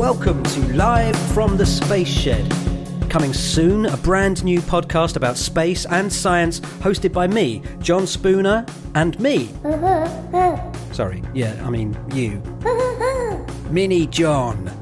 Welcome 0.00 0.42
to 0.44 0.60
Live 0.72 1.14
from 1.34 1.58
the 1.58 1.66
Space 1.66 2.08
Shed. 2.08 2.50
Coming 3.10 3.34
soon, 3.34 3.84
a 3.84 3.98
brand 3.98 4.42
new 4.42 4.62
podcast 4.62 5.16
about 5.16 5.36
space 5.36 5.84
and 5.84 6.10
science 6.10 6.60
hosted 6.80 7.12
by 7.12 7.26
me, 7.26 7.60
John 7.80 8.06
Spooner, 8.06 8.64
and 8.94 9.20
me. 9.20 9.50
Sorry, 10.92 11.22
yeah, 11.34 11.54
I 11.66 11.68
mean 11.68 11.98
you. 12.14 12.40
Mini 13.70 14.06
John. 14.06 14.72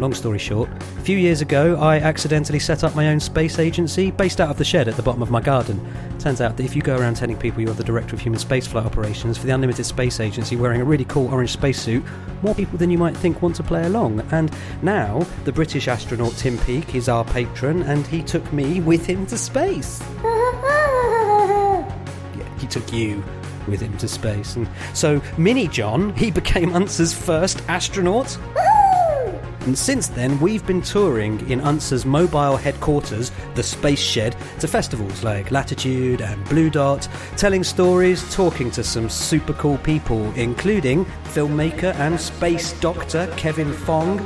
Long 0.00 0.12
story 0.12 0.40
short, 0.40 0.67
few 1.08 1.16
years 1.16 1.40
ago 1.40 1.74
I 1.80 2.00
accidentally 2.00 2.58
set 2.58 2.84
up 2.84 2.94
my 2.94 3.08
own 3.08 3.18
space 3.18 3.58
agency 3.58 4.10
based 4.10 4.42
out 4.42 4.50
of 4.50 4.58
the 4.58 4.64
shed 4.64 4.88
at 4.88 4.96
the 4.96 5.02
bottom 5.02 5.22
of 5.22 5.30
my 5.30 5.40
garden. 5.40 5.80
Turns 6.18 6.42
out 6.42 6.58
that 6.58 6.64
if 6.64 6.76
you 6.76 6.82
go 6.82 6.98
around 6.98 7.14
telling 7.14 7.38
people 7.38 7.62
you're 7.62 7.72
the 7.72 7.82
director 7.82 8.14
of 8.14 8.20
human 8.20 8.38
spaceflight 8.38 8.84
operations 8.84 9.38
for 9.38 9.46
the 9.46 9.54
Unlimited 9.54 9.86
Space 9.86 10.20
Agency 10.20 10.54
wearing 10.54 10.82
a 10.82 10.84
really 10.84 11.06
cool 11.06 11.32
orange 11.32 11.52
spacesuit, 11.52 12.04
more 12.42 12.54
people 12.54 12.76
than 12.76 12.90
you 12.90 12.98
might 12.98 13.16
think 13.16 13.40
want 13.40 13.56
to 13.56 13.62
play 13.62 13.84
along. 13.84 14.20
And 14.32 14.54
now, 14.82 15.26
the 15.46 15.52
British 15.52 15.88
astronaut 15.88 16.34
Tim 16.34 16.58
Peake 16.58 16.94
is 16.94 17.08
our 17.08 17.24
patron 17.24 17.84
and 17.84 18.06
he 18.06 18.22
took 18.22 18.52
me 18.52 18.82
with 18.82 19.06
him 19.06 19.24
to 19.28 19.38
space. 19.38 20.02
Yeah, 22.36 22.58
he 22.58 22.66
took 22.66 22.92
you 22.92 23.24
with 23.66 23.80
him 23.80 23.96
to 23.96 24.08
space. 24.08 24.56
And 24.56 24.68
so, 24.92 25.22
Mini 25.38 25.68
John, 25.68 26.12
he 26.16 26.30
became 26.30 26.74
UNSA's 26.74 27.14
first 27.14 27.62
astronaut. 27.66 28.36
And 29.68 29.76
since 29.76 30.08
then, 30.08 30.40
we've 30.40 30.66
been 30.66 30.80
touring 30.80 31.46
in 31.50 31.60
UNSA's 31.60 32.06
mobile 32.06 32.56
headquarters, 32.56 33.30
the 33.54 33.62
Space 33.62 34.00
Shed, 34.00 34.34
to 34.60 34.66
festivals 34.66 35.22
like 35.22 35.50
Latitude 35.50 36.22
and 36.22 36.42
Blue 36.48 36.70
Dot, 36.70 37.06
telling 37.36 37.62
stories, 37.62 38.34
talking 38.34 38.70
to 38.70 38.82
some 38.82 39.10
super 39.10 39.52
cool 39.52 39.76
people, 39.76 40.32
including 40.36 41.04
filmmaker 41.24 41.94
and 41.96 42.18
space 42.18 42.72
doctor 42.80 43.30
Kevin 43.36 43.70
Fong. 43.74 44.18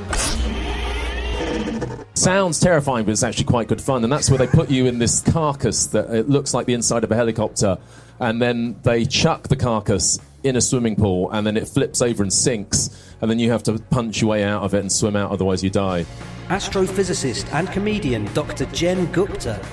Sounds 2.15 2.61
terrifying, 2.61 3.05
but 3.05 3.11
it's 3.11 3.25
actually 3.25 3.47
quite 3.47 3.67
good 3.67 3.83
fun. 3.83 4.05
And 4.05 4.13
that's 4.13 4.31
where 4.31 4.39
they 4.39 4.47
put 4.47 4.71
you 4.71 4.87
in 4.87 5.01
this 5.01 5.23
carcass 5.23 5.87
that 5.87 6.09
it 6.15 6.29
looks 6.29 6.55
like 6.55 6.67
the 6.67 6.75
inside 6.75 7.03
of 7.03 7.11
a 7.11 7.17
helicopter. 7.17 7.79
And 8.21 8.41
then 8.41 8.77
they 8.85 9.07
chuck 9.07 9.49
the 9.49 9.57
carcass 9.57 10.21
in 10.45 10.55
a 10.55 10.61
swimming 10.61 10.95
pool, 10.95 11.33
and 11.33 11.45
then 11.45 11.57
it 11.57 11.67
flips 11.67 12.01
over 12.01 12.23
and 12.23 12.33
sinks. 12.33 12.91
And 13.23 13.31
then 13.31 13.39
you 13.39 13.51
have 13.53 13.63
to 13.65 13.79
punch 13.79 14.21
your 14.21 14.31
way 14.31 14.43
out 14.43 14.65
of 14.65 14.75
it 14.75 14.81
and 14.81 14.91
swim 14.91 15.17
out, 15.17 15.31
otherwise, 15.31 15.63
you 15.63 15.71
die. 15.71 16.05
Astrophysicist 16.49 17.53
and 17.55 17.71
comedian 17.71 18.25
Dr. 18.35 18.67
Jen 18.67 19.07
Gupta. 19.13 19.65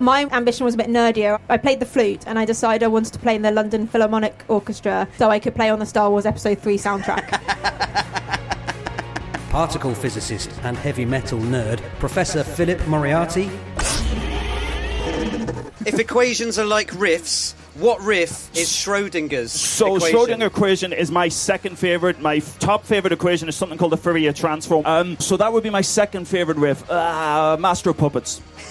My 0.00 0.26
ambition 0.32 0.64
was 0.64 0.74
a 0.74 0.76
bit 0.76 0.88
nerdier. 0.88 1.38
I 1.48 1.56
played 1.56 1.78
the 1.78 1.86
flute 1.86 2.26
and 2.26 2.38
I 2.38 2.44
decided 2.44 2.84
I 2.84 2.88
wanted 2.88 3.12
to 3.12 3.18
play 3.18 3.36
in 3.36 3.42
the 3.42 3.52
London 3.52 3.86
Philharmonic 3.86 4.44
Orchestra 4.48 5.06
so 5.18 5.30
I 5.30 5.38
could 5.38 5.54
play 5.54 5.70
on 5.70 5.78
the 5.78 5.86
Star 5.86 6.10
Wars 6.10 6.26
Episode 6.26 6.58
3 6.58 6.76
soundtrack. 6.76 7.30
Particle 9.50 9.94
physicist 9.94 10.50
and 10.62 10.76
heavy 10.76 11.04
metal 11.04 11.38
nerd 11.38 11.80
Professor 11.98 12.42
Philip 12.42 12.84
Moriarty. 12.86 13.50
If 15.86 15.98
equations 15.98 16.58
are 16.58 16.64
like 16.64 16.90
riffs, 16.92 17.54
what 17.74 18.00
riff 18.00 18.50
is 18.56 18.68
Schrodinger's 18.68 19.52
So 19.52 19.96
equation? 19.96 20.18
Schrodinger 20.18 20.46
equation 20.46 20.92
is 20.92 21.10
my 21.10 21.28
second 21.28 21.78
favorite. 21.78 22.20
My 22.20 22.36
f- 22.36 22.58
top 22.58 22.84
favorite 22.84 23.12
equation 23.12 23.48
is 23.48 23.56
something 23.56 23.78
called 23.78 23.92
the 23.92 23.96
Fourier 23.96 24.32
transform. 24.32 24.84
Um, 24.86 25.18
so 25.18 25.36
that 25.36 25.52
would 25.52 25.62
be 25.62 25.70
my 25.70 25.80
second 25.80 26.26
favorite 26.26 26.56
riff. 26.56 26.88
Uh, 26.90 27.56
Master 27.60 27.90
of 27.90 27.98
Puppets. 27.98 28.42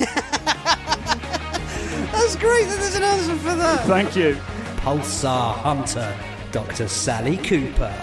That's 2.11 2.35
great 2.35 2.67
that 2.67 2.79
there's 2.79 2.95
an 2.95 3.03
answer 3.03 3.35
for 3.37 3.55
that. 3.55 3.85
Thank 3.85 4.15
you. 4.15 4.37
Pulsar 4.77 5.53
Hunter 5.55 6.15
Dr. 6.51 6.87
Sally 6.87 7.37
Cooper. 7.37 7.93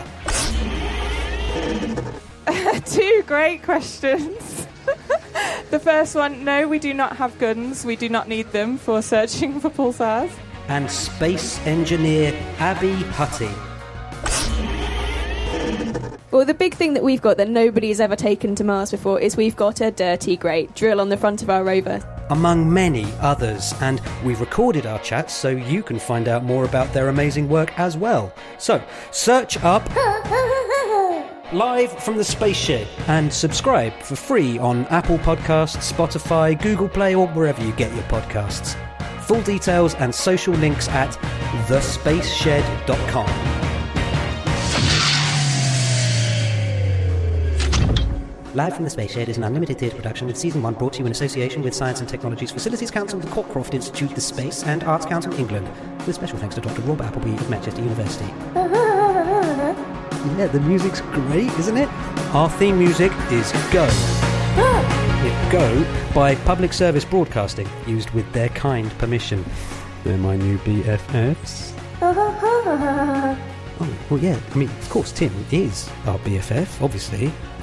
Two 2.87 3.23
great 3.27 3.63
questions. 3.63 4.67
the 5.71 5.81
first 5.81 6.15
one 6.15 6.45
no, 6.45 6.69
we 6.69 6.79
do 6.79 6.95
not 6.95 7.17
have 7.17 7.39
guns. 7.39 7.85
We 7.85 7.97
do 7.97 8.09
not 8.09 8.29
need 8.29 8.53
them 8.53 8.79
for 8.79 9.03
searching 9.03 9.61
for 9.61 9.71
pulsars. 9.71 10.31
And 10.69 10.91
space 10.91 11.59
engineer 11.67 12.33
Abby 12.59 12.95
Hutty. 13.15 13.53
well, 16.31 16.45
the 16.45 16.55
big 16.55 16.75
thing 16.75 16.95
that 16.95 17.03
we've 17.03 17.23
got 17.23 17.37
that 17.37 17.49
nobody 17.49 17.89
has 17.89 18.01
ever 18.01 18.17
taken 18.17 18.55
to 18.57 18.65
Mars 18.65 18.91
before 18.91 19.21
is 19.21 19.37
we've 19.37 19.57
got 19.57 19.81
a 19.81 19.91
dirty 19.91 20.37
great 20.37 20.75
drill 20.75 21.01
on 21.01 21.09
the 21.09 21.17
front 21.17 21.43
of 21.43 21.51
our 21.51 21.65
rover. 21.65 22.01
among 22.31 22.73
many 22.73 23.05
others. 23.21 23.73
And 23.81 24.01
we've 24.25 24.41
recorded 24.41 24.85
our 24.85 24.99
chats 24.99 25.33
so 25.33 25.51
you 25.51 25.83
can 25.83 25.99
find 25.99 26.27
out 26.27 26.43
more 26.43 26.65
about 26.65 26.93
their 26.93 27.09
amazing 27.09 27.49
work 27.49 27.79
as 27.79 27.97
well. 27.97 28.33
So, 28.59 28.83
search 29.13 29.57
up 29.63 29.89
Live 31.53 31.93
from 32.03 32.17
the 32.17 32.25
Space 32.25 32.57
Shed 32.57 32.89
and 33.07 33.33
subscribe 33.33 33.93
for 34.03 34.17
free 34.17 34.59
on 34.59 34.85
Apple 34.87 35.19
Podcasts, 35.19 35.93
Spotify, 35.93 36.61
Google 36.61 36.89
Play, 36.89 37.15
or 37.15 37.29
wherever 37.29 37.65
you 37.65 37.71
get 37.75 37.95
your 37.95 38.03
podcasts. 38.05 38.75
Full 39.27 39.43
details 39.43 39.95
and 39.97 40.15
social 40.15 40.55
links 40.55 40.89
at 40.89 41.11
thespaceshed.com. 41.67 43.27
Live 48.55 48.75
from 48.75 48.85
the 48.85 48.91
Space 48.91 49.13
Shed 49.13 49.29
is 49.29 49.37
an 49.37 49.45
unlimited 49.45 49.79
theatre 49.79 49.97
production 49.97 50.29
with 50.29 50.37
Season 50.37 50.63
1 50.63 50.75
brought 50.75 50.95
to 50.95 51.01
you 51.01 51.07
in 51.07 51.13
association 51.13 51.61
with 51.61 51.75
Science 51.75 52.01
and 52.01 52.09
Technologies 52.09 52.53
Facilities 52.53 52.91
Council, 52.91 53.19
the 53.19 53.27
Cockcroft 53.27 53.75
Institute, 53.75 54.15
the 54.15 54.21
Space 54.21 54.63
and 54.63 54.85
Arts 54.85 55.05
Council 55.05 55.35
England, 55.35 55.69
with 56.07 56.15
special 56.15 56.39
thanks 56.39 56.55
to 56.55 56.61
Dr. 56.61 56.81
Rob 56.83 57.03
Appleby 57.03 57.35
of 57.35 57.51
Manchester 57.51 57.83
University. 57.83 58.33
Yeah, 60.37 60.49
the 60.49 60.61
music's 60.61 61.01
great, 61.03 61.53
isn't 61.53 61.77
it? 61.77 61.89
Our 62.35 62.51
theme 62.51 62.79
music 62.79 63.13
is 63.31 63.53
Go. 63.71 63.87
Yeah, 65.27 65.51
Go 65.51 65.85
by 66.15 66.37
Public 66.37 66.73
Service 66.73 67.05
Broadcasting, 67.05 67.69
used 67.85 68.11
with 68.11 68.33
their 68.33 68.49
kind 68.51 68.97
permission. 68.99 69.45
They're 70.05 70.17
my 70.19 70.37
new 70.37 70.57
BFFs. 70.59 71.73
Oh, 73.79 73.95
well, 74.09 74.21
yeah, 74.21 74.41
I 74.55 74.57
mean, 74.57 74.71
of 74.71 74.89
course, 74.89 75.13
Tim 75.13 75.31
is 75.51 75.91
our 76.07 76.19
BFF, 76.21 76.81
obviously. 76.81 77.31
I 77.61 77.63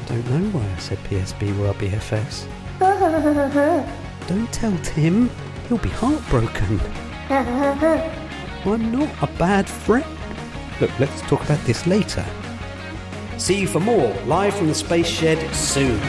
don't 0.08 0.28
know 0.28 0.58
why 0.58 0.66
I 0.66 0.78
said 0.78 0.98
PSB 1.04 1.56
were 1.56 1.68
our 1.68 1.74
BFFs. 1.74 2.48
Don't 4.26 4.52
tell 4.52 4.76
Tim, 4.78 5.30
he'll 5.68 5.78
be 5.78 5.90
heartbroken. 5.90 6.80
I'm 7.30 8.90
not 8.90 9.08
a 9.22 9.28
bad 9.38 9.68
friend. 9.68 10.04
Look, 10.80 10.90
let's 10.98 11.20
talk 11.22 11.44
about 11.44 11.60
this 11.60 11.86
later. 11.86 12.26
See 13.38 13.60
you 13.60 13.68
for 13.68 13.80
more 13.80 14.14
live 14.24 14.54
from 14.54 14.68
the 14.68 14.74
Space 14.74 15.06
Shed 15.06 15.54
soon. 15.54 16.00